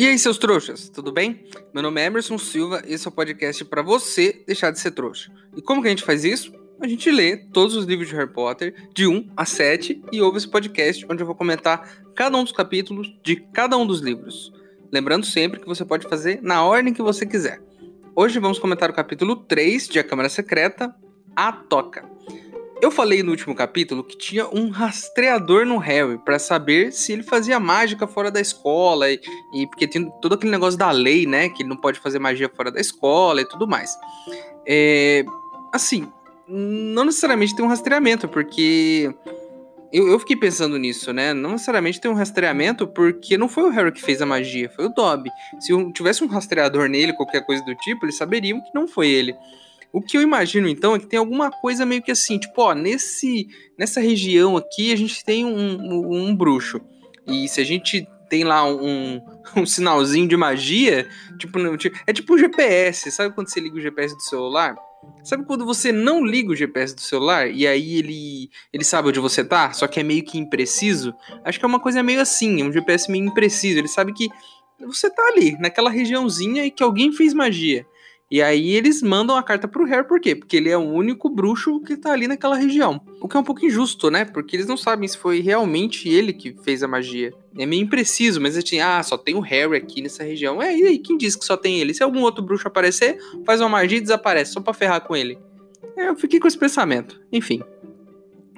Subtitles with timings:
[0.00, 1.44] E aí, seus trouxas, tudo bem?
[1.74, 4.92] Meu nome é Emerson Silva e esse é o podcast para você deixar de ser
[4.92, 5.30] trouxa.
[5.54, 6.54] E como que a gente faz isso?
[6.80, 10.38] A gente lê todos os livros de Harry Potter, de 1 a 7, e ouve
[10.38, 14.50] esse podcast onde eu vou comentar cada um dos capítulos de cada um dos livros.
[14.90, 17.60] Lembrando sempre que você pode fazer na ordem que você quiser.
[18.16, 20.96] Hoje vamos comentar o capítulo 3 de A Câmara Secreta,
[21.36, 22.09] A Toca.
[22.80, 27.22] Eu falei no último capítulo que tinha um rastreador no Harry para saber se ele
[27.22, 29.20] fazia mágica fora da escola e,
[29.52, 32.48] e, porque tem todo aquele negócio da lei, né, que ele não pode fazer magia
[32.48, 33.94] fora da escola e tudo mais.
[34.66, 35.24] É,
[35.72, 36.10] assim,
[36.48, 39.14] não necessariamente tem um rastreamento, porque
[39.92, 41.34] eu, eu, fiquei pensando nisso, né?
[41.34, 44.86] Não necessariamente tem um rastreamento, porque não foi o Harry que fez a magia, foi
[44.86, 45.30] o Dobby.
[45.60, 49.34] Se tivesse um rastreador nele, qualquer coisa do tipo, eles saberiam que não foi ele.
[49.92, 52.74] O que eu imagino então é que tem alguma coisa meio que assim, tipo, ó,
[52.74, 56.80] nesse, nessa região aqui a gente tem um, um, um bruxo.
[57.26, 59.20] E se a gente tem lá um,
[59.56, 61.58] um sinalzinho de magia, tipo,
[62.06, 64.76] é tipo o GPS, sabe quando você liga o GPS do celular?
[65.24, 69.18] Sabe quando você não liga o GPS do celular e aí ele, ele sabe onde
[69.18, 71.14] você tá, só que é meio que impreciso?
[71.44, 73.78] Acho que é uma coisa meio assim, é um GPS meio impreciso.
[73.78, 74.28] Ele sabe que
[74.78, 77.86] você tá ali, naquela regiãozinha e que alguém fez magia.
[78.30, 80.36] E aí eles mandam a carta pro Harry, por quê?
[80.36, 83.00] Porque ele é o único bruxo que tá ali naquela região.
[83.20, 84.24] O que é um pouco injusto, né?
[84.24, 87.34] Porque eles não sabem se foi realmente ele que fez a magia.
[87.58, 90.62] É meio impreciso, mas assim, ah, só tem o Harry aqui nessa região.
[90.62, 91.92] É, e aí, quem diz que só tem ele?
[91.92, 95.36] Se algum outro bruxo aparecer, faz uma magia e desaparece, só pra ferrar com ele.
[95.96, 97.20] É, eu fiquei com esse pensamento.
[97.32, 97.60] Enfim.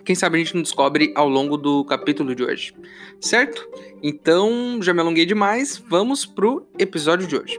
[0.04, 2.74] Quem sabe a gente não descobre ao longo do capítulo de hoje.
[3.20, 3.66] Certo?
[4.02, 7.58] Então, já me alonguei demais, vamos pro episódio de hoje.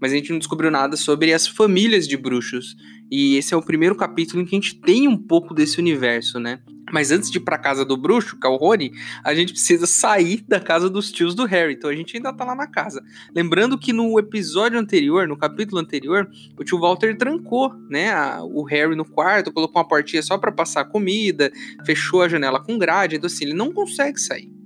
[0.00, 2.76] mas a gente não descobriu nada sobre as famílias de bruxos.
[3.10, 6.38] E esse é o primeiro capítulo em que a gente tem um pouco desse universo,
[6.38, 6.60] né?
[6.92, 8.90] Mas antes de ir pra casa do bruxo, que é
[9.22, 11.74] a gente precisa sair da casa dos tios do Harry.
[11.74, 13.02] Então a gente ainda tá lá na casa.
[13.34, 18.62] Lembrando que no episódio anterior, no capítulo anterior, o tio Walter trancou, né, a, o
[18.64, 21.52] Harry no quarto, colocou uma portinha só para passar comida,
[21.84, 23.16] fechou a janela com grade.
[23.16, 24.57] Então assim, ele não consegue sair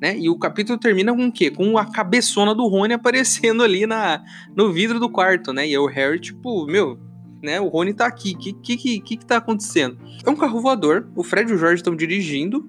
[0.00, 0.16] né?
[0.18, 1.50] E o capítulo termina com o quê?
[1.50, 4.22] Com a cabeçona do Rony aparecendo ali na,
[4.56, 5.68] no vidro do quarto, né?
[5.68, 6.98] E o Harry, tipo, meu,
[7.42, 7.60] né?
[7.60, 8.32] O Rony tá aqui.
[8.34, 9.98] O que, que, que, que tá acontecendo?
[10.24, 11.08] É um carro voador.
[11.16, 12.68] O Fred e o Jorge estão dirigindo,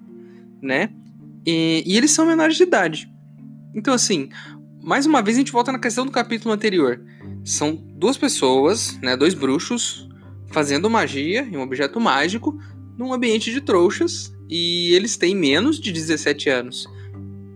[0.60, 0.90] né?
[1.46, 3.10] E, e, eles são menores de idade.
[3.74, 4.28] Então, assim,
[4.82, 7.00] mais uma vez a gente volta na questão do capítulo anterior.
[7.44, 9.16] São duas pessoas, né?
[9.16, 10.08] Dois bruxos
[10.50, 12.58] fazendo magia em um objeto mágico
[12.98, 16.86] num ambiente de trouxas e eles têm menos de 17 anos.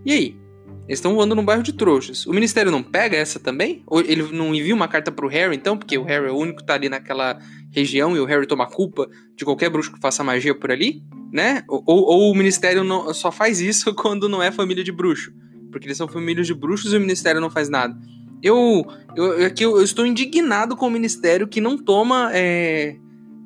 [0.04, 0.44] E aí?
[0.86, 2.26] Eles estão voando num bairro de trouxas.
[2.26, 3.82] O ministério não pega essa também?
[3.86, 5.78] Ou ele não envia uma carta pro Harry, então?
[5.78, 7.38] Porque o Harry é o único que tá ali naquela
[7.72, 11.02] região e o Harry toma culpa de qualquer bruxo que faça magia por ali?
[11.32, 11.62] Né?
[11.68, 15.32] Ou, ou o ministério não, só faz isso quando não é família de bruxo?
[15.72, 17.96] Porque eles são famílias de bruxos e o ministério não faz nada.
[18.42, 22.30] Eu, eu, aqui eu, eu estou indignado com o ministério que não toma.
[22.34, 22.96] É,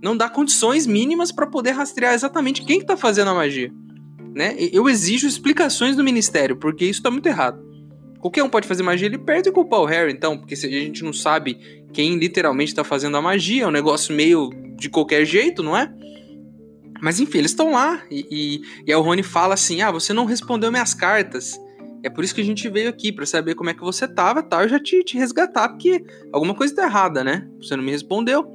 [0.03, 3.73] não dá condições mínimas para poder rastrear exatamente quem que tá fazendo a magia
[4.39, 4.55] né?
[4.73, 7.61] Eu exijo explicações do ministério, porque isso tá muito errado.
[8.21, 10.71] Qualquer um pode fazer magia, ele perde e culpar o Harry, então, porque se a
[10.71, 11.59] gente não sabe
[11.93, 15.93] quem literalmente tá fazendo a magia, é um negócio meio de qualquer jeito, não é?
[17.03, 20.25] Mas enfim, eles estão lá e, e, e a Rony fala assim: Ah, você não
[20.25, 21.61] respondeu minhas cartas.
[22.05, 24.41] É por isso que a gente veio aqui, para saber como é que você tava
[24.41, 27.49] tal, e já te, te resgatar, porque alguma coisa tá errada, né?
[27.61, 28.49] Você não me respondeu.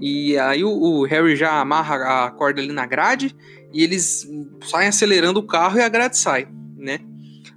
[0.00, 3.34] E aí o, o Harry já amarra a corda ali na grade
[3.72, 4.26] e eles
[4.70, 7.00] saem acelerando o carro e a grade sai, né?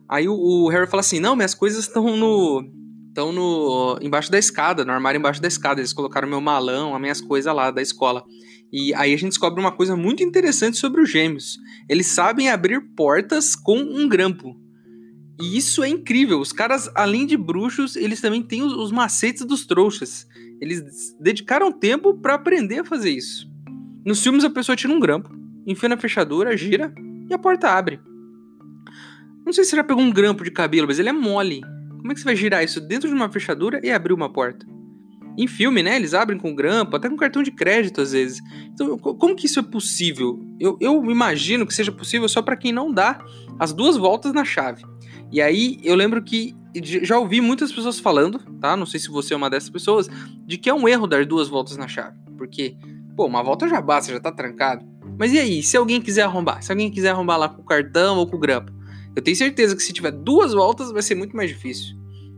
[0.10, 2.63] Aí o, o Harry fala assim: "Não, minhas coisas estão no
[3.08, 5.81] estão no embaixo da escada, no armário embaixo da escada.
[5.81, 8.24] Eles colocaram meu malão, as minhas coisas lá da escola."
[8.72, 11.58] E aí a gente descobre uma coisa muito interessante sobre os gêmeos.
[11.90, 14.56] Eles sabem abrir portas com um grampo.
[15.42, 16.40] E isso é incrível.
[16.40, 20.25] Os caras, além de bruxos, eles também têm os, os macetes dos trouxas.
[20.62, 20.84] Eles
[21.19, 23.50] dedicaram tempo para aprender a fazer isso.
[24.06, 25.30] Nos filmes, a pessoa tira um grampo,
[25.66, 26.94] enfia na fechadura, gira
[27.30, 28.00] e a porta abre.
[29.46, 31.62] Não sei se você já pegou um grampo de cabelo, mas ele é mole.
[31.98, 34.66] Como é que você vai girar isso dentro de uma fechadura e abrir uma porta?
[35.38, 35.96] Em filme, né?
[35.96, 38.40] Eles abrem com grampo, até com cartão de crédito às vezes.
[38.74, 40.40] Então, como que isso é possível?
[40.60, 43.24] Eu, eu imagino que seja possível só para quem não dá
[43.58, 44.84] as duas voltas na chave.
[45.31, 46.54] E aí eu lembro que
[47.04, 48.75] já ouvi muitas pessoas falando, tá?
[48.75, 50.10] Não sei se você é uma dessas pessoas,
[50.46, 52.18] de que é um erro dar duas voltas na chave.
[52.38, 52.75] Porque,
[53.16, 54.86] pô, uma volta já basta, já tá trancado.
[55.21, 56.63] Mas e aí, se alguém quiser arrombar?
[56.63, 58.71] Se alguém quiser arrombar lá com o cartão ou com o grampo?
[59.15, 61.95] Eu tenho certeza que se tiver duas voltas vai ser muito mais difícil.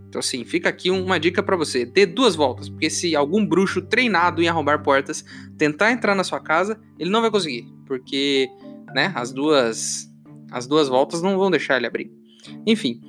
[0.10, 3.82] Então, assim, fica aqui uma dica para você: dê duas voltas, porque se algum bruxo
[3.82, 5.24] treinado em arrombar portas
[5.58, 8.50] tentar entrar na sua casa, ele não vai conseguir, porque,
[8.94, 10.12] né, as duas
[10.52, 12.12] as duas voltas não vão deixar ele abrir.
[12.68, 13.00] Enfim,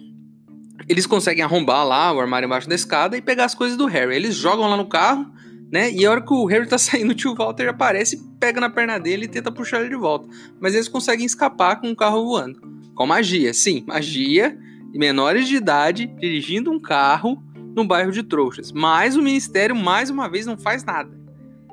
[0.88, 4.14] eles conseguem arrombar lá o armário embaixo da escada e pegar as coisas do Harry.
[4.14, 5.33] Eles jogam lá no carro,
[5.70, 5.90] né?
[5.90, 8.98] E a hora que o Harry tá saindo, o tio Walter aparece, pega na perna
[8.98, 10.28] dele e tenta puxar ele de volta.
[10.60, 12.60] Mas eles conseguem escapar com o carro voando.
[12.94, 14.56] Com magia, sim, magia.
[14.94, 17.42] Menores de idade dirigindo um carro
[17.74, 18.70] no bairro de Trouxas.
[18.70, 21.10] Mas o ministério, mais uma vez, não faz nada.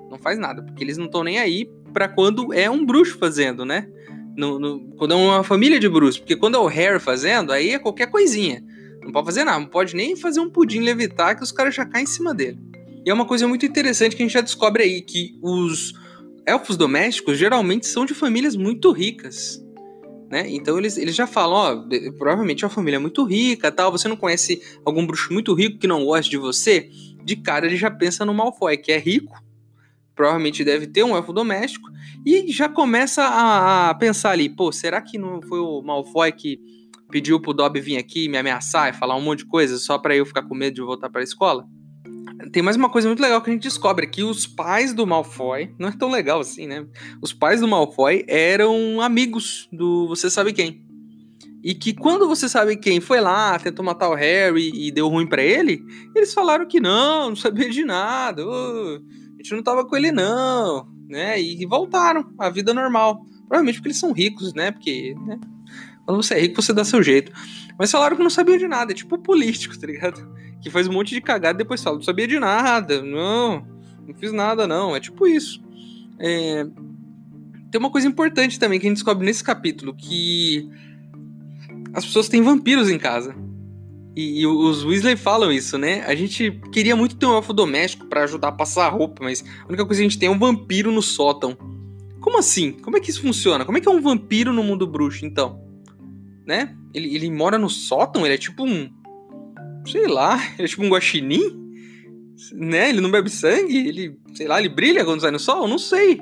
[0.10, 3.64] Não faz nada, porque eles não estão nem aí para quando é um bruxo fazendo,
[3.64, 3.88] né?
[4.36, 6.20] No, no, quando é uma família de bruxos.
[6.20, 8.64] Porque quando é o Harry fazendo, aí é qualquer coisinha.
[9.04, 11.86] Não pode fazer nada, não pode nem fazer um pudim levitar que os caras já
[11.86, 12.60] caem em cima dele.
[13.06, 15.94] E é uma coisa muito interessante que a gente já descobre aí, que os
[16.46, 19.60] elfos domésticos geralmente são de famílias muito ricas.
[20.30, 20.50] Né?
[20.50, 24.16] Então eles, eles já falam, ó, provavelmente é uma família muito rica, tal, você não
[24.16, 26.90] conhece algum bruxo muito rico que não gosta de você?
[27.24, 29.36] De cara ele já pensa no Malfoy, que é rico,
[30.16, 31.90] provavelmente deve ter um elfo doméstico,
[32.26, 36.60] e já começa a, a pensar ali, pô, será que não foi o Malfoy que
[37.10, 40.16] pediu pro Dobby vir aqui me ameaçar e falar um monte de coisa só para
[40.16, 41.66] eu ficar com medo de voltar para a escola?
[42.52, 45.74] Tem mais uma coisa muito legal que a gente descobre que os pais do Malfoy,
[45.78, 46.86] não é tão legal assim, né?
[47.22, 50.86] Os pais do Malfoy eram amigos do você sabe quem.
[51.64, 55.28] E que quando você sabe quem foi lá, tentou matar o Harry e deu ruim
[55.28, 55.84] para ele,
[56.16, 58.44] eles falaram que não, não sabia de nada.
[58.46, 59.00] Oh,
[59.34, 61.40] a gente não tava com ele não, né?
[61.40, 63.24] E voltaram à vida normal.
[63.48, 64.72] Provavelmente porque eles são ricos, né?
[64.72, 65.40] Porque, né?
[66.06, 67.32] Quando você é rico, você dá seu jeito.
[67.78, 70.28] Mas falaram que não sabia de nada, é tipo político, tá ligado?
[70.62, 73.66] Que faz um monte de cagada e depois fala, não sabia de nada, não,
[74.08, 74.96] não fiz nada, não.
[74.96, 75.62] É tipo isso.
[76.20, 76.66] É...
[77.72, 80.70] Tem uma coisa importante também que a gente descobre nesse capítulo, que
[81.94, 83.36] as pessoas têm vampiros em casa.
[84.16, 86.04] E, e, os Weasley falam isso, né?
[86.06, 89.44] A gente queria muito ter um elfo doméstico para ajudar a passar a roupa, mas
[89.64, 91.58] a única coisa que a gente tem é um vampiro no sótão.
[92.20, 92.74] Como assim?
[92.74, 93.66] Como é que isso funciona?
[93.66, 95.62] Como é que é um vampiro no mundo bruxo, então?
[96.46, 96.76] Né?
[96.94, 98.26] Ele, ele mora no sótão?
[98.26, 98.90] Ele é tipo um.
[99.86, 101.60] Sei lá, ele é tipo um guaxinim?
[102.54, 102.90] Né?
[102.90, 103.88] Ele não bebe sangue?
[103.88, 105.68] Ele, sei lá, ele brilha quando sai no sol?
[105.68, 106.20] Não sei.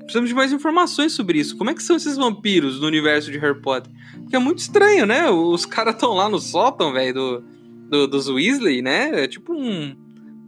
[0.00, 1.56] Precisamos de mais informações sobre isso.
[1.56, 3.92] Como é que são esses vampiros no universo de Harry Potter?
[4.30, 5.28] Que é muito estranho, né?
[5.28, 7.44] Os caras estão lá no sótão, velho, do,
[7.90, 9.24] do, dos Weasley, né?
[9.24, 9.94] É tipo um,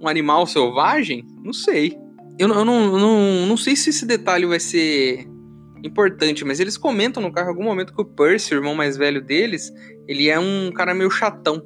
[0.00, 1.26] um animal selvagem?
[1.44, 1.98] Não sei.
[2.38, 5.28] Eu, eu não, não, não sei se esse detalhe vai ser
[5.84, 8.96] importante, mas eles comentam no carro em algum momento que o Percy, o irmão mais
[8.96, 9.72] velho deles,
[10.08, 11.62] ele é um cara meio chatão.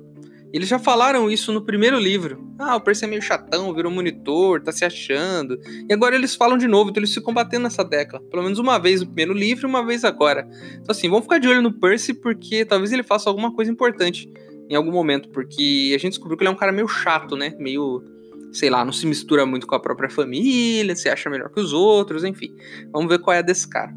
[0.55, 2.49] Eles já falaram isso no primeiro livro.
[2.61, 5.58] Ah, o Percy é meio chatão, virou monitor, tá se achando.
[5.89, 8.20] E agora eles falam de novo, então eles ficam batendo nessa tecla.
[8.31, 10.49] Pelo menos uma vez no primeiro livro e uma vez agora.
[10.75, 14.31] Então assim, vamos ficar de olho no Percy porque talvez ele faça alguma coisa importante
[14.70, 15.29] em algum momento.
[15.31, 17.56] Porque a gente descobriu que ele é um cara meio chato, né?
[17.58, 18.05] Meio,
[18.53, 21.73] sei lá, não se mistura muito com a própria família, se acha melhor que os
[21.73, 22.55] outros, enfim.
[22.93, 23.93] Vamos ver qual é desse cara.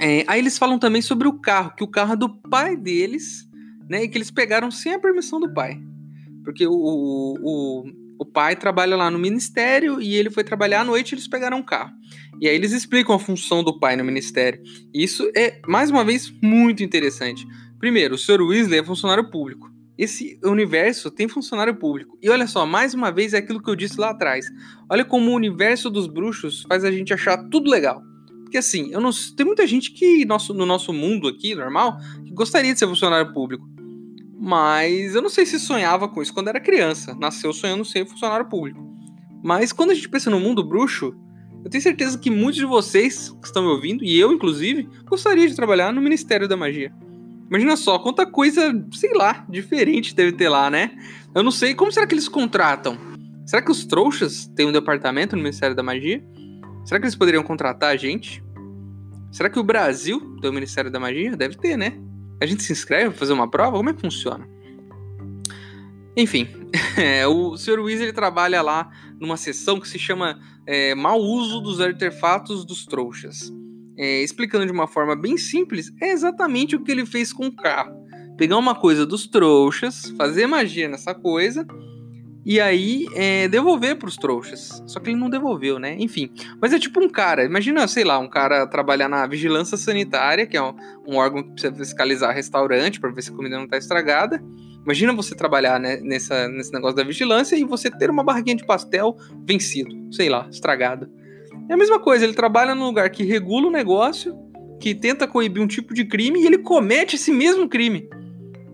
[0.00, 3.46] É, aí eles falam também sobre o carro, que o carro é do pai deles
[3.88, 4.04] né?
[4.04, 5.80] E que eles pegaram sem a permissão do pai.
[6.44, 7.84] Porque o, o,
[8.18, 11.58] o pai trabalha lá no ministério e ele foi trabalhar à noite e eles pegaram
[11.58, 11.92] um carro.
[12.40, 14.60] E aí eles explicam a função do pai no ministério.
[14.92, 17.46] E isso é, mais uma vez, muito interessante.
[17.78, 18.40] Primeiro, o Sr.
[18.40, 19.72] Weasley é funcionário público.
[19.96, 22.18] Esse universo tem funcionário público.
[22.20, 24.46] E olha só, mais uma vez é aquilo que eu disse lá atrás.
[24.90, 28.02] Olha como o universo dos bruxos faz a gente achar tudo legal.
[28.42, 32.32] Porque assim, eu não, tem muita gente que nosso, no nosso mundo aqui, normal, que
[32.32, 33.68] gostaria de ser funcionário público.
[34.38, 37.14] Mas eu não sei se sonhava com isso quando era criança.
[37.14, 38.80] Nasceu sonhando ser funcionário público.
[39.42, 41.14] Mas quando a gente pensa no mundo bruxo,
[41.64, 45.48] eu tenho certeza que muitos de vocês que estão me ouvindo, e eu inclusive, gostaria
[45.48, 46.92] de trabalhar no Ministério da Magia.
[47.48, 50.90] Imagina só, quanta coisa, sei lá, diferente deve ter lá, né?
[51.34, 52.98] Eu não sei, como será que eles contratam?
[53.46, 56.24] Será que os trouxas têm um departamento no Ministério da Magia?
[56.84, 58.42] Será que eles poderiam contratar a gente?
[59.30, 61.36] Será que o Brasil tem o Ministério da Magia?
[61.36, 61.98] Deve ter, né?
[62.40, 63.76] A gente se inscreve pra fazer uma prova?
[63.76, 64.48] Como é que funciona?
[66.16, 66.48] Enfim,
[66.96, 67.80] é, o Sr.
[67.80, 73.52] Weasley trabalha lá numa sessão que se chama é, Mau Uso dos Artefatos dos Trouxas.
[73.96, 77.54] É, explicando de uma forma bem simples, é exatamente o que ele fez com o
[77.54, 77.94] carro.
[78.36, 81.64] Pegar uma coisa dos trouxas, fazer magia nessa coisa
[82.44, 84.82] e aí é, devolver para os trouxas.
[84.86, 85.96] Só que ele não devolveu, né?
[85.98, 86.30] Enfim.
[86.60, 90.56] Mas é tipo um cara, imagina, sei lá, um cara trabalhar na vigilância sanitária, que
[90.56, 90.74] é um,
[91.06, 94.42] um órgão que precisa fiscalizar restaurante para ver se a comida não está estragada.
[94.84, 98.66] Imagina você trabalhar né, nessa, nesse negócio da vigilância e você ter uma barraquinha de
[98.66, 101.08] pastel vencido, sei lá, estragado.
[101.70, 104.36] É a mesma coisa, ele trabalha num lugar que regula o negócio,
[104.78, 108.06] que tenta coibir um tipo de crime e ele comete esse mesmo crime.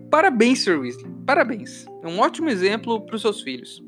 [0.09, 1.09] Parabéns, Sir Weasley.
[1.25, 1.85] Parabéns.
[2.03, 3.81] É um ótimo exemplo para os seus filhos.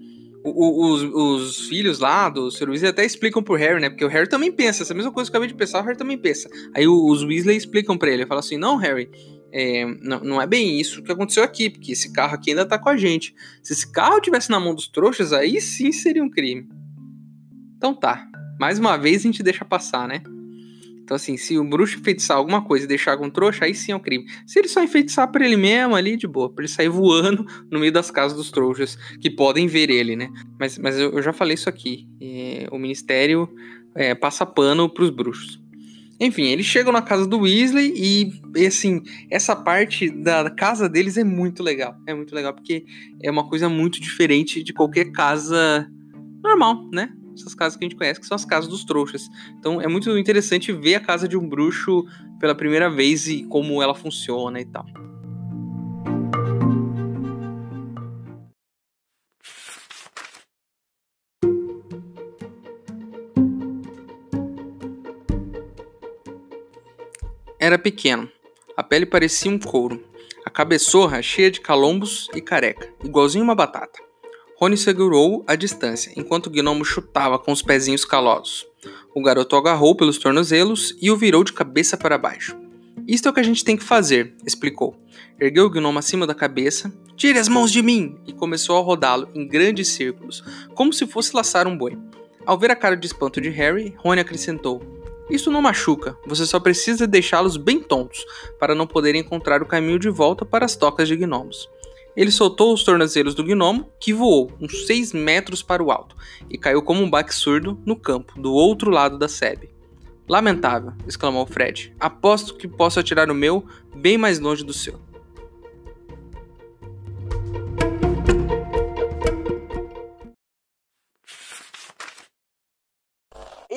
[0.44, 3.90] O, o, os, os, filhos lá do Sir Weasley até explicam pro Harry, né?
[3.90, 5.98] Porque o Harry também pensa, essa mesma coisa que eu acabei de pensar, o Harry
[5.98, 6.50] também pensa.
[6.76, 9.10] Aí os Weasley explicam para ele, falam assim: não, Harry,
[9.54, 12.78] é, não, não, é bem isso que aconteceu aqui, porque esse carro aqui ainda tá
[12.78, 13.34] com a gente.
[13.62, 16.68] Se esse carro tivesse na mão dos trouxas, aí sim seria um crime.
[17.78, 18.28] Então tá.
[18.60, 20.24] Mais uma vez a gente deixa passar, né?
[21.04, 23.96] Então, assim, se o bruxo enfeitiçar alguma coisa e deixar com trouxa, aí sim é
[23.96, 24.26] um crime.
[24.48, 27.80] Se ele só enfeitiçar pra ele mesmo ali, de boa, pra ele sair voando no
[27.80, 30.30] meio das casas dos trouxas, que podem ver ele, né?
[30.58, 32.08] Mas, mas eu, eu já falei isso aqui.
[32.22, 33.50] É, o ministério
[33.94, 35.62] é, passa pano pros bruxos.
[36.20, 41.18] Enfim, eles chegam na casa do Weasley e, e, assim, essa parte da casa deles
[41.18, 41.98] é muito legal.
[42.08, 42.86] É muito legal porque
[43.22, 45.86] é uma coisa muito diferente de qualquer casa
[46.42, 47.10] normal, né?
[47.34, 49.28] Essas casas que a gente conhece, que são as casas dos trouxas.
[49.60, 52.06] Então é muito interessante ver a casa de um bruxo
[52.40, 54.86] pela primeira vez e como ela funciona e tal.
[67.60, 68.30] Era pequeno.
[68.76, 70.04] A pele parecia um couro.
[70.46, 74.13] A cabeçorra cheia de calombos e careca, igualzinho uma batata.
[74.64, 78.66] Rony segurou a distância, enquanto o gnomo chutava com os pezinhos calosos.
[79.14, 82.56] O garoto agarrou pelos tornozelos e o virou de cabeça para baixo.
[83.06, 84.96] Isto é o que a gente tem que fazer, explicou.
[85.38, 88.18] Ergueu o gnomo acima da cabeça, tire as mãos de mim!
[88.26, 90.42] e começou a rodá-lo em grandes círculos,
[90.74, 91.98] como se fosse laçar um boi.
[92.46, 94.82] Ao ver a cara de espanto de Harry, Rony acrescentou:
[95.30, 98.26] isso não machuca, você só precisa deixá-los bem tontos,
[98.58, 101.70] para não poderem encontrar o caminho de volta para as tocas de gnomos.
[102.16, 106.16] Ele soltou os tornozelos do gnomo, que voou uns 6 metros para o alto,
[106.50, 109.70] e caiu como um baque surdo no campo, do outro lado da sebe.
[110.28, 111.94] Lamentável, exclamou Fred.
[112.00, 113.66] Aposto que posso atirar o meu
[113.96, 115.00] bem mais longe do seu.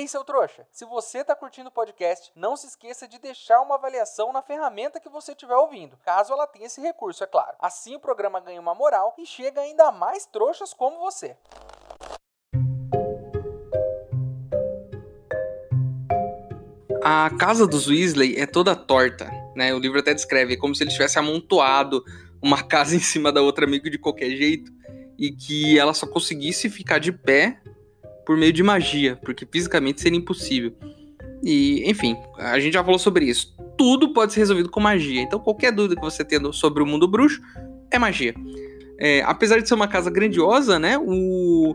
[0.08, 4.32] Seu trouxa, se você está curtindo o podcast, não se esqueça de deixar uma avaliação
[4.32, 7.56] na ferramenta que você estiver ouvindo, caso ela tenha esse recurso, é claro.
[7.58, 11.36] Assim o programa ganha uma moral e chega ainda mais trouxas como você.
[17.02, 19.74] A casa dos Weasley é toda torta, né?
[19.74, 22.04] O livro até descreve como se ele tivesse amontoado
[22.40, 24.70] uma casa em cima da outra meio de qualquer jeito
[25.18, 27.60] e que ela só conseguisse ficar de pé
[28.26, 30.72] por meio de magia, porque fisicamente seria impossível.
[31.44, 33.54] E, enfim, a gente já falou sobre isso.
[33.78, 35.22] Tudo pode ser resolvido com magia.
[35.22, 37.40] Então, qualquer dúvida que você tenha sobre o mundo bruxo
[37.90, 38.34] é magia.
[38.98, 40.98] É, apesar de ser uma casa grandiosa, né?
[40.98, 41.74] O...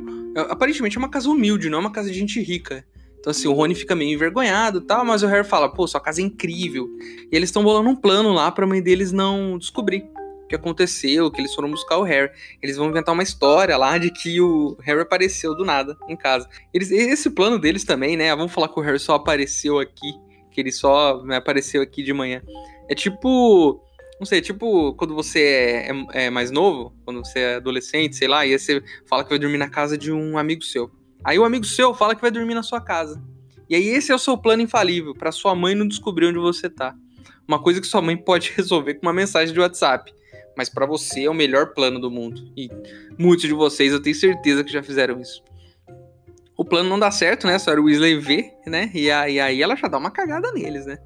[0.49, 2.85] Aparentemente é uma casa humilde, não é uma casa de gente rica.
[3.19, 6.01] Então, assim, o Rony fica meio envergonhado e tal, mas o Harry fala, pô, sua
[6.01, 6.89] casa é incrível.
[7.31, 10.03] E eles estão bolando um plano lá pra mãe deles não descobrir
[10.51, 12.29] que aconteceu, que eles foram buscar o Harry.
[12.61, 16.47] Eles vão inventar uma história lá de que o Harry apareceu do nada em casa.
[16.73, 18.35] Eles, esse plano deles também, né?
[18.35, 20.11] Vamos falar que o Harry só apareceu aqui,
[20.51, 22.41] que ele só né, apareceu aqui de manhã.
[22.89, 23.81] É tipo.
[24.19, 28.27] Não sei, tipo quando você é, é, é, mais novo, quando você é adolescente, sei
[28.27, 30.91] lá, e aí você fala que vai dormir na casa de um amigo seu.
[31.23, 33.19] Aí o amigo seu fala que vai dormir na sua casa.
[33.67, 36.69] E aí esse é o seu plano infalível, para sua mãe não descobrir onde você
[36.69, 36.93] tá.
[37.47, 40.13] Uma coisa que sua mãe pode resolver com uma mensagem de WhatsApp
[40.57, 42.51] mas para você é o melhor plano do mundo.
[42.55, 42.69] E
[43.17, 45.43] muitos de vocês eu tenho certeza que já fizeram isso.
[46.57, 47.55] O plano não dá certo, né?
[47.55, 48.91] A senhora Weasley vê, né?
[48.93, 50.99] E aí, aí ela já dá uma cagada neles, né?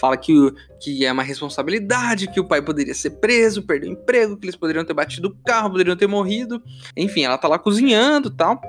[0.00, 0.32] Fala que,
[0.80, 4.56] que é uma responsabilidade, que o pai poderia ser preso, perder o emprego, que eles
[4.56, 6.62] poderiam ter batido o carro, poderiam ter morrido.
[6.96, 8.60] Enfim, ela tá lá cozinhando tal.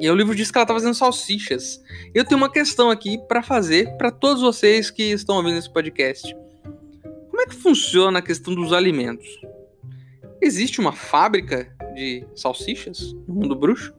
[0.00, 1.80] E o livro diz que ela tá fazendo salsichas.
[2.14, 6.34] Eu tenho uma questão aqui para fazer para todos vocês que estão ouvindo esse podcast.
[7.42, 9.26] Como é que funciona a questão dos alimentos?
[10.40, 13.92] Existe uma fábrica de salsichas no mundo bruxo?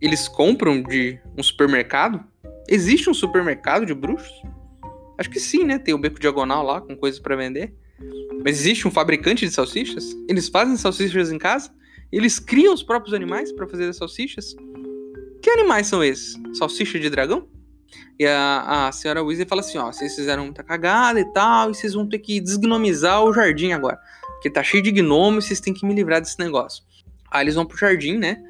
[0.00, 2.24] Eles compram de um supermercado?
[2.68, 4.32] Existe um supermercado de bruxos?
[5.16, 5.78] Acho que sim, né?
[5.78, 7.72] Tem o beco diagonal lá com coisas para vender.
[8.44, 10.12] Mas existe um fabricante de salsichas?
[10.28, 11.72] Eles fazem salsichas em casa?
[12.10, 14.56] Eles criam os próprios animais para fazer as salsichas?
[15.40, 16.36] Que animais são esses?
[16.54, 17.48] Salsicha de dragão?
[18.18, 21.74] E a, a senhora Weasley fala assim: ó, vocês fizeram muita cagada e tal, e
[21.74, 23.98] vocês vão ter que desgnomizar o jardim agora.
[24.34, 26.82] Porque tá cheio de gnomos, vocês têm que me livrar desse negócio.
[27.30, 28.42] Aí eles vão pro jardim, né?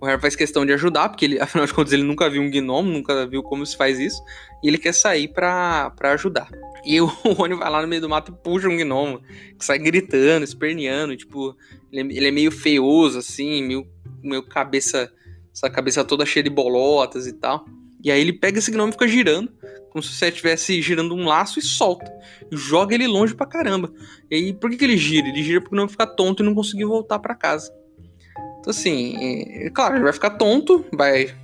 [0.00, 2.50] O Harry faz questão de ajudar, porque ele, afinal de contas ele nunca viu um
[2.50, 4.22] gnomo, nunca viu como se faz isso,
[4.62, 6.48] e ele quer sair pra, pra ajudar.
[6.84, 9.20] E o Rony vai lá no meio do mato e puxa um gnomo,
[9.58, 11.56] que sai gritando, esperneando, tipo,
[11.92, 13.86] ele, é, ele é meio feioso, assim, meio,
[14.22, 15.12] meio cabeça,
[15.52, 17.66] essa cabeça toda cheia de bolotas e tal.
[18.02, 19.52] E aí ele pega esse gnomo e fica girando,
[19.90, 22.12] como se você estivesse girando um laço e solta.
[22.50, 23.92] E joga ele longe pra caramba.
[24.30, 25.28] E aí, por que, que ele gira?
[25.28, 27.72] Ele gira porque o gnomo fica tonto e não conseguir voltar para casa.
[28.60, 29.16] Então, assim,
[29.66, 31.34] é, claro, ele vai ficar tonto, vai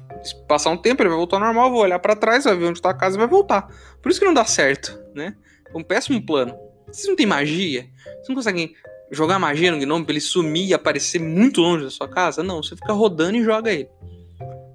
[0.48, 2.80] passar um tempo, ele vai voltar ao normal, vou olhar para trás, vai ver onde
[2.80, 3.68] tá a casa e vai voltar.
[4.02, 5.34] Por isso que não dá certo, né?
[5.72, 6.54] É um péssimo plano.
[6.86, 7.88] Vocês não têm magia?
[8.04, 8.74] Vocês não conseguem
[9.10, 12.42] jogar magia no gnomo pra ele sumir e aparecer muito longe da sua casa?
[12.42, 13.88] Não, você fica rodando e joga ele.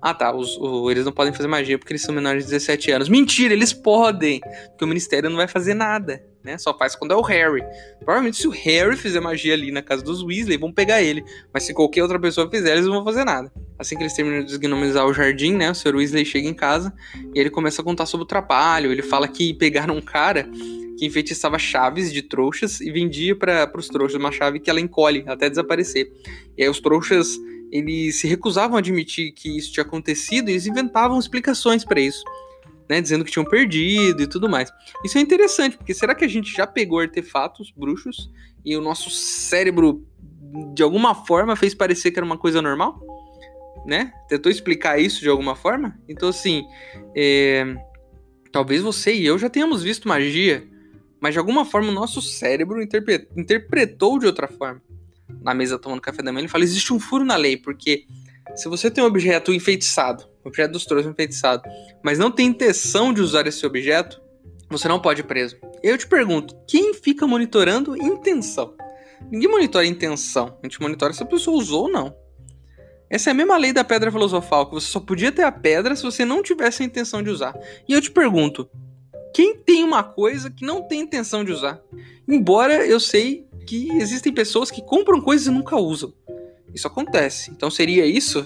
[0.02, 0.58] Ah tá, os,
[0.90, 3.10] eles não podem fazer magia porque eles são menores de 17 anos.
[3.10, 4.40] Mentira, eles podem!
[4.40, 6.58] Porque o ministério não vai fazer nada, né?
[6.58, 7.62] Só faz quando é o Harry.
[7.98, 11.24] Provavelmente se o Harry fizer magia ali na casa dos Weasley, vão pegar ele.
[11.54, 13.52] Mas se qualquer outra pessoa fizer, eles não vão fazer nada.
[13.78, 15.70] Assim que eles terminam de desgnomizar o jardim, né?
[15.72, 15.96] O Sr.
[15.96, 16.94] Weasley chega em casa
[17.36, 18.92] e ele começa a contar sobre o trapalho.
[18.92, 20.50] Ele fala que pegaram um cara
[20.98, 25.24] que enfeitiçava chaves de trouxas e vendia para os trouxas uma chave que ela encolhe
[25.28, 26.12] até desaparecer.
[26.58, 27.38] E aí os trouxas
[27.72, 32.24] eles se recusavam a admitir que isso tinha acontecido e eles inventavam explicações para isso,
[32.90, 34.72] né, dizendo que tinham perdido e tudo mais.
[35.04, 38.30] Isso é interessante, porque será que a gente já pegou artefatos bruxos
[38.66, 40.06] e o nosso cérebro
[40.74, 43.00] de alguma forma fez parecer que era uma coisa normal?
[43.86, 44.12] Né?
[44.28, 45.98] Tentou explicar isso de alguma forma?
[46.08, 46.64] Então, assim,
[47.16, 47.76] é...
[48.52, 50.68] talvez você e eu já tenhamos visto magia,
[51.20, 54.82] mas de alguma forma o nosso cérebro interpretou de outra forma
[55.42, 58.06] na mesa tomando café da manhã, ele fala: existe um furo na lei, porque
[58.56, 61.64] se você tem um objeto enfeitiçado, um objeto dos trouxas enfeitiçado,
[62.04, 64.22] mas não tem intenção de usar esse objeto,
[64.70, 65.58] você não pode ir preso.
[65.84, 68.76] Eu te pergunto: quem fica monitorando intenção?
[69.30, 72.16] Ninguém monitora intenção, a gente monitora se a pessoa usou ou não.
[73.10, 75.96] Essa é a mesma lei da pedra filosofal, que você só podia ter a pedra
[75.96, 77.58] se você não tivesse a intenção de usar.
[77.88, 78.70] E eu te pergunto:
[79.34, 81.82] quem tem uma coisa que não tem intenção de usar?
[82.28, 86.12] Embora eu sei que existem pessoas que compram coisas e nunca usam.
[86.74, 87.52] Isso acontece.
[87.52, 88.44] Então seria isso?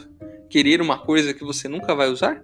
[0.50, 2.44] Querer uma coisa que você nunca vai usar?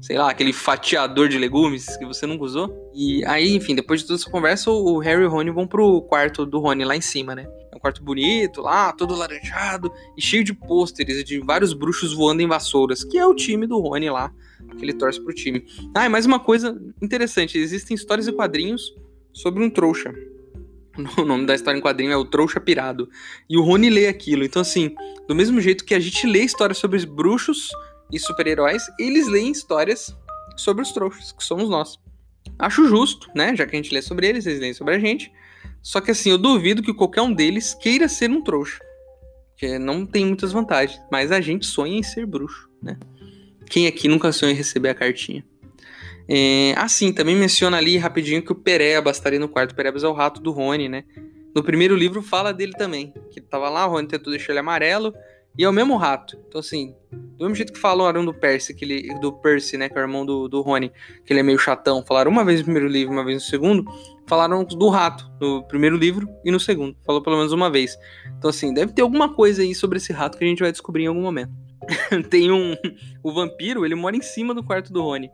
[0.00, 2.92] Sei lá, aquele fatiador de legumes que você nunca usou?
[2.94, 6.02] E aí, enfim, depois de toda essa conversa, o Harry e o Rony vão pro
[6.02, 7.48] quarto do Rony lá em cima, né?
[7.72, 12.42] É um quarto bonito, lá, todo laranjado e cheio de pôsteres de vários bruxos voando
[12.42, 14.32] em vassouras, que é o time do Rony lá,
[14.78, 15.64] que ele torce pro time.
[15.92, 18.94] Ah, e mais uma coisa interessante: existem histórias e quadrinhos
[19.32, 20.14] sobre um trouxa.
[21.18, 23.08] O nome da história em quadrinho é O Trouxa Pirado.
[23.48, 24.44] E o Rony lê aquilo.
[24.44, 24.94] Então, assim,
[25.28, 27.70] do mesmo jeito que a gente lê histórias sobre bruxos
[28.12, 30.16] e super-heróis, eles leem histórias
[30.56, 31.98] sobre os trouxas, que somos nós.
[32.58, 33.56] Acho justo, né?
[33.56, 35.32] Já que a gente lê sobre eles, eles leem sobre a gente.
[35.82, 38.78] Só que, assim, eu duvido que qualquer um deles queira ser um trouxa.
[39.50, 41.00] Porque não tem muitas vantagens.
[41.10, 42.98] Mas a gente sonha em ser bruxo, né?
[43.66, 45.44] Quem aqui nunca sonha em receber a cartinha?
[46.28, 49.72] É, assim, também menciona ali rapidinho que o Perebas estaria no quarto.
[49.72, 51.04] O Perebas é o rato do Rony, né?
[51.54, 53.12] No primeiro livro fala dele também.
[53.30, 55.14] Que tava lá, o Rony tentou deixar ele amarelo.
[55.56, 56.36] E é o mesmo rato.
[56.48, 59.88] Então, assim, do mesmo jeito que falaram do Percy, que ele, do Percy, né?
[59.88, 60.90] Que é o irmão do, do Rony,
[61.24, 62.04] que ele é meio chatão.
[62.04, 63.84] Falaram uma vez no primeiro livro, uma vez no segundo.
[64.26, 66.96] Falaram do rato no primeiro livro e no segundo.
[67.04, 67.96] Falou pelo menos uma vez.
[68.36, 71.04] Então, assim, deve ter alguma coisa aí sobre esse rato que a gente vai descobrir
[71.04, 71.52] em algum momento.
[72.30, 72.74] Tem um.
[73.22, 75.30] O vampiro, ele mora em cima do quarto do Rony.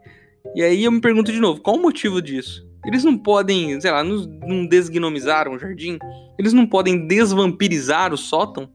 [0.55, 2.69] E aí eu me pergunto de novo, qual o motivo disso?
[2.85, 5.99] Eles não podem, sei lá, não desgnomizaram o jardim?
[6.39, 8.71] Eles não podem desvampirizar o sótão?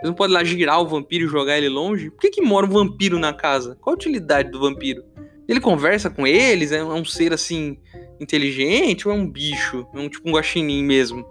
[0.00, 2.10] Eles não podem lá girar o vampiro e jogar ele longe?
[2.10, 3.76] Por que, que mora um vampiro na casa?
[3.80, 5.04] Qual a utilidade do vampiro?
[5.46, 6.72] Ele conversa com eles?
[6.72, 7.76] É um ser assim
[8.18, 9.86] inteligente ou é um bicho?
[9.92, 11.26] É um tipo um guaxinim mesmo?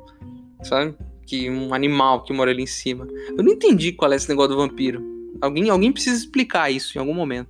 [0.61, 0.93] Sabe?
[1.25, 3.07] Que um animal que mora ali em cima.
[3.35, 5.01] Eu não entendi qual é esse negócio do vampiro.
[5.41, 7.49] Alguém, alguém precisa explicar isso em algum momento.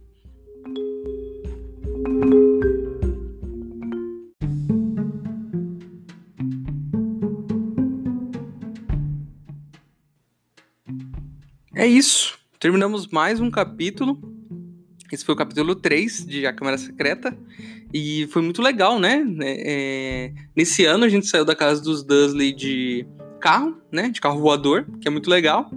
[11.79, 12.37] É isso.
[12.59, 14.19] Terminamos mais um capítulo.
[15.09, 17.33] Esse foi o capítulo 3 de A Câmara Secreta.
[17.93, 19.25] E foi muito legal, né?
[19.39, 20.33] É, é...
[20.53, 23.07] Nesse ano a gente saiu da casa dos Dursley de
[23.39, 24.09] carro, né?
[24.09, 25.71] De carro voador, que é muito legal.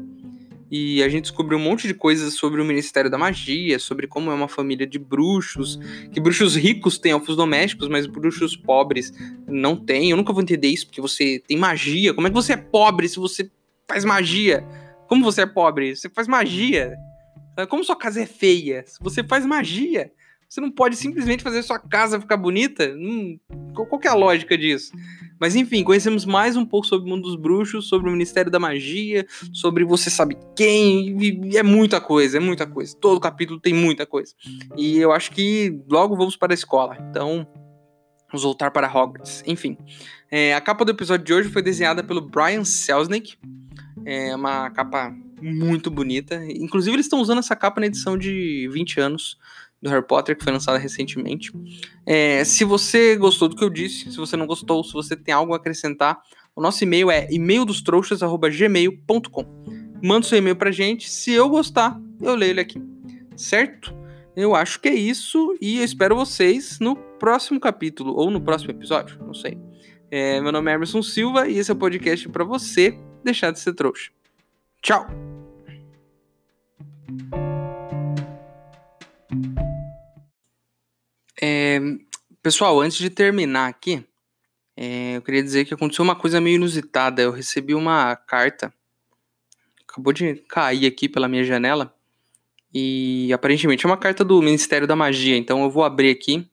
[0.68, 4.28] e a gente descobriu um monte de coisas sobre o Ministério da Magia, sobre como
[4.28, 5.78] é uma família de bruxos,
[6.10, 9.12] que bruxos ricos têm elfos domésticos, mas bruxos pobres
[9.46, 10.10] não têm.
[10.10, 12.12] Eu nunca vou entender isso, porque você tem magia.
[12.12, 13.48] Como é que você é pobre se você
[13.86, 14.66] faz magia?
[15.12, 15.94] Como você é pobre?
[15.94, 16.96] Você faz magia.
[17.68, 18.82] Como sua casa é feia?
[19.02, 20.10] Você faz magia.
[20.48, 22.90] Você não pode simplesmente fazer sua casa ficar bonita?
[22.96, 23.38] Hum,
[23.74, 24.90] qual que é a lógica disso?
[25.38, 28.58] Mas enfim, conhecemos mais um pouco sobre o mundo dos bruxos, sobre o Ministério da
[28.58, 32.96] Magia, sobre você sabe quem, e é muita coisa, é muita coisa.
[32.96, 34.32] Todo capítulo tem muita coisa.
[34.78, 36.96] E eu acho que logo vamos para a escola.
[37.10, 37.46] Então,
[38.28, 39.44] vamos voltar para Hogwarts.
[39.46, 39.76] Enfim,
[40.30, 43.36] é, a capa do episódio de hoje foi desenhada pelo Brian Selznick.
[44.04, 46.44] É uma capa muito bonita.
[46.46, 49.38] Inclusive, eles estão usando essa capa na edição de 20 anos
[49.82, 51.50] do Harry Potter, que foi lançada recentemente.
[52.06, 55.34] É, se você gostou do que eu disse, se você não gostou, se você tem
[55.34, 56.22] algo a acrescentar,
[56.54, 59.44] o nosso e-mail é e-maildostrouxas.gmail.com.
[60.02, 61.10] Manda seu e-mail pra gente.
[61.10, 62.80] Se eu gostar, eu leio ele aqui.
[63.36, 63.92] Certo?
[64.36, 68.70] Eu acho que é isso e eu espero vocês no próximo capítulo ou no próximo
[68.70, 69.58] episódio, não sei.
[70.10, 73.60] É, meu nome é Emerson Silva e esse é o podcast para você deixar de
[73.60, 74.10] ser trouxa.
[74.80, 75.06] Tchau!
[81.40, 81.80] É,
[82.42, 84.04] pessoal, antes de terminar aqui,
[84.76, 87.22] é, eu queria dizer que aconteceu uma coisa meio inusitada.
[87.22, 88.72] Eu recebi uma carta,
[89.88, 91.94] acabou de cair aqui pela minha janela,
[92.72, 95.36] e aparentemente é uma carta do Ministério da Magia.
[95.36, 96.48] Então eu vou abrir aqui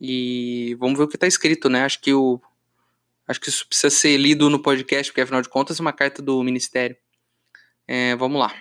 [0.00, 1.84] e vamos ver o que está escrito, né?
[1.84, 2.40] Acho que o
[3.26, 6.22] acho que isso precisa ser lido no podcast, porque afinal de contas é uma carta
[6.22, 6.96] do Ministério.
[7.86, 8.54] É, vamos lá.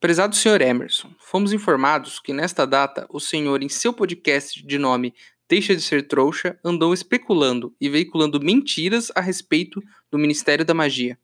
[0.00, 0.62] Prezado Sr.
[0.62, 5.12] Emerson, fomos informados que nesta data o senhor, em seu podcast de nome
[5.48, 11.18] Deixa de Ser Trouxa, andou especulando e veiculando mentiras a respeito do Ministério da Magia.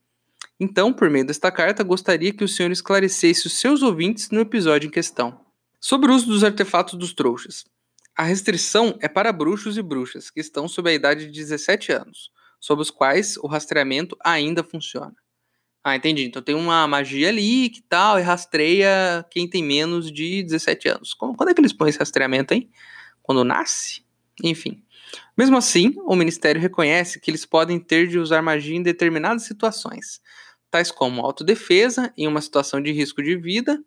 [0.59, 4.89] Então, por meio desta carta, gostaria que o senhor esclarecesse os seus ouvintes no episódio
[4.89, 5.41] em questão.
[5.79, 7.65] Sobre o uso dos artefatos dos trouxas.
[8.17, 12.31] A restrição é para bruxos e bruxas que estão sob a idade de 17 anos,
[12.61, 15.15] sob os quais o rastreamento ainda funciona.
[15.83, 16.25] Ah, entendi.
[16.25, 21.13] Então tem uma magia ali que tal, e rastreia quem tem menos de 17 anos.
[21.13, 22.71] Quando é que eles põem esse rastreamento, hein?
[23.23, 24.03] Quando nasce?
[24.43, 24.83] Enfim.
[25.37, 30.21] Mesmo assim, o Ministério reconhece que eles podem ter de usar magia em determinadas situações,
[30.71, 33.83] tais como autodefesa, em uma situação de risco de vida,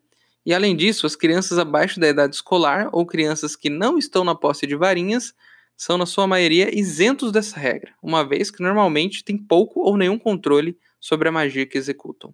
[0.47, 4.33] e além disso, as crianças abaixo da idade escolar ou crianças que não estão na
[4.33, 5.33] posse de varinhas
[5.75, 10.17] são, na sua maioria, isentos dessa regra, uma vez que normalmente têm pouco ou nenhum
[10.17, 12.33] controle sobre a magia que executam.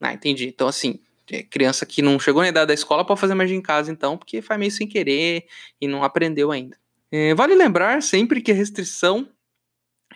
[0.00, 0.46] Ah, entendi.
[0.46, 0.98] Então, assim,
[1.30, 4.16] é criança que não chegou na idade da escola pode fazer magia em casa, então,
[4.16, 5.44] porque faz meio sem querer
[5.78, 6.78] e não aprendeu ainda.
[7.12, 9.28] É, vale lembrar sempre que a restrição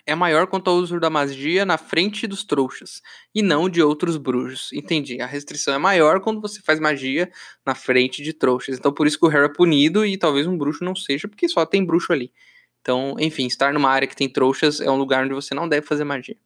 [0.05, 3.01] é maior quanto ao uso da magia na frente dos trouxas
[3.33, 4.71] e não de outros bruxos.
[4.73, 5.21] Entendi.
[5.21, 7.31] A restrição é maior quando você faz magia
[7.65, 8.77] na frente de trouxas.
[8.77, 11.47] Então, por isso que o Harry é punido e talvez um bruxo não seja, porque
[11.47, 12.31] só tem bruxo ali.
[12.81, 15.85] Então, enfim, estar numa área que tem trouxas é um lugar onde você não deve
[15.85, 16.37] fazer magia.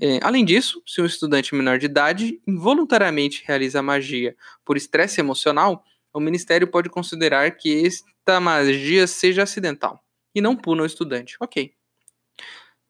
[0.00, 5.84] É, além disso, se um estudante menor de idade involuntariamente realiza magia por estresse emocional,
[6.12, 10.02] o Ministério pode considerar que esta magia seja acidental
[10.34, 11.36] e não puna o estudante.
[11.40, 11.74] Ok.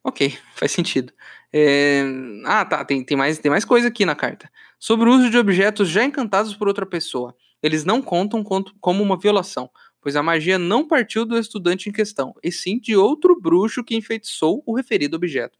[0.05, 1.13] Ok, faz sentido.
[1.53, 2.03] É...
[2.45, 4.51] Ah, tá, tem, tem, mais, tem mais coisa aqui na carta.
[4.79, 7.37] Sobre o uso de objetos já encantados por outra pessoa.
[7.63, 8.43] Eles não contam
[8.81, 12.97] como uma violação, pois a magia não partiu do estudante em questão, e sim de
[12.97, 15.57] outro bruxo que enfeitiçou o referido objeto.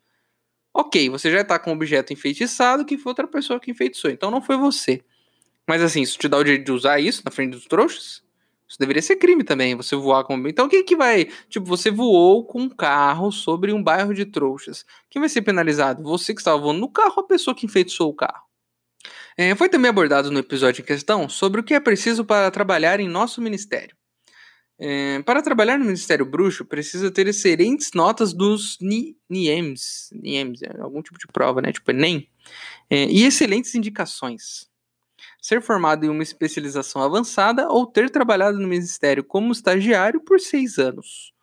[0.75, 4.31] Ok, você já está com um objeto enfeitiçado que foi outra pessoa que enfeitiçou, então
[4.31, 5.01] não foi você.
[5.69, 8.25] Mas assim, isso te dá o direito de usar isso na frente dos trouxas?
[8.73, 10.49] Isso deveria ser crime também, você voar com.
[10.49, 11.27] Então quem que vai.
[11.51, 14.87] Tipo, você voou com um carro sobre um bairro de trouxas.
[15.11, 16.03] Quem vai ser penalizado?
[16.05, 18.47] Você que estava voando no carro ou a pessoa que enfeitiçou o carro?
[19.37, 22.99] É, foi também abordado no episódio em questão sobre o que é preciso para trabalhar
[22.99, 23.95] em nosso ministério.
[24.79, 31.03] É, para trabalhar no Ministério Bruxo, precisa ter excelentes notas dos NIEMS, NIEMS é algum
[31.03, 31.73] tipo de prova, né?
[31.73, 32.27] Tipo Enem,
[32.89, 34.72] é, e excelentes indicações.
[35.43, 40.79] Ser formado em uma especialização avançada ou ter trabalhado no Ministério como estagiário por seis
[40.79, 41.35] anos.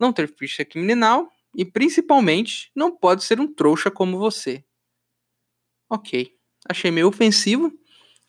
[0.00, 4.64] Não ter ficha criminal e, principalmente, não pode ser um trouxa como você.
[5.90, 6.32] Ok.
[6.68, 7.72] Achei meio ofensivo,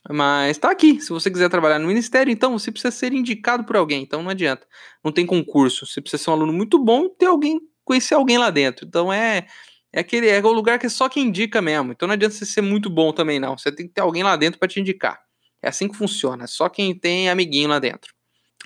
[0.09, 1.01] mas tá aqui.
[1.01, 4.03] Se você quiser trabalhar no ministério, então você precisa ser indicado por alguém.
[4.03, 4.67] Então não adianta.
[5.03, 5.85] Não tem concurso.
[5.85, 8.85] Você precisa ser um aluno muito bom e ter alguém, conhecer alguém lá dentro.
[8.87, 9.47] Então é.
[9.95, 11.93] É aquele é o lugar que é só quem indica mesmo.
[11.93, 13.58] Então não adianta você ser muito bom também, não.
[13.58, 15.17] Você tem que ter alguém lá dentro para te indicar.
[15.62, 16.43] É assim que funciona.
[16.43, 18.13] É só quem tem amiguinho lá dentro.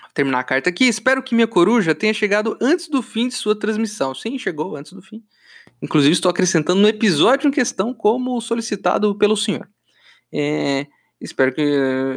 [0.02, 0.86] Vou terminar a carta aqui.
[0.86, 4.16] Espero que minha coruja tenha chegado antes do fim de sua transmissão.
[4.16, 5.24] Sim, chegou antes do fim.
[5.80, 9.70] Inclusive, estou acrescentando no episódio em questão como solicitado pelo senhor.
[10.34, 10.88] É,
[11.22, 11.62] espero, que,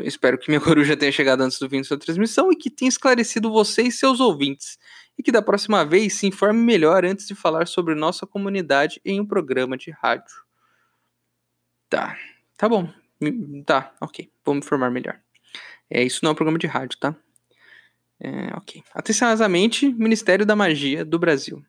[0.05, 2.89] espero que minha coruja tenha chegado antes do fim da sua transmissão e que tenha
[2.89, 4.79] esclarecido você e seus ouvintes.
[5.19, 9.21] E que da próxima vez se informe melhor antes de falar sobre nossa comunidade em
[9.21, 10.35] um programa de rádio.
[11.89, 12.17] Tá,
[12.57, 12.89] tá bom.
[13.67, 14.31] Tá, ok.
[14.45, 15.21] Vou me informar melhor.
[15.89, 17.15] É, isso não é um programa de rádio, tá?
[18.19, 18.83] É, ok.
[18.95, 21.63] Atenciosamente, Ministério da Magia do Brasil.